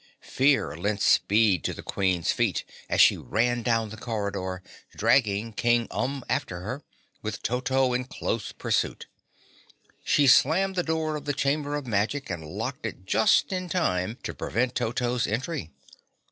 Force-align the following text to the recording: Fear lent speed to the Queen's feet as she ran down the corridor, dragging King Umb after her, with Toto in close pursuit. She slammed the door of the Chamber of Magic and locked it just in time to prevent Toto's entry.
Fear 0.33 0.77
lent 0.77 0.99
speed 0.99 1.63
to 1.65 1.75
the 1.75 1.83
Queen's 1.83 2.31
feet 2.31 2.63
as 2.89 2.99
she 2.99 3.17
ran 3.17 3.61
down 3.61 3.89
the 3.89 3.97
corridor, 3.97 4.63
dragging 4.95 5.53
King 5.53 5.87
Umb 5.89 6.23
after 6.27 6.61
her, 6.61 6.81
with 7.21 7.43
Toto 7.43 7.93
in 7.93 8.05
close 8.05 8.51
pursuit. 8.51 9.05
She 10.03 10.25
slammed 10.25 10.75
the 10.75 10.81
door 10.81 11.15
of 11.15 11.25
the 11.25 11.33
Chamber 11.33 11.75
of 11.75 11.85
Magic 11.85 12.31
and 12.31 12.43
locked 12.43 12.87
it 12.87 13.05
just 13.05 13.53
in 13.53 13.69
time 13.69 14.17
to 14.23 14.33
prevent 14.33 14.73
Toto's 14.73 15.27
entry. 15.27 15.69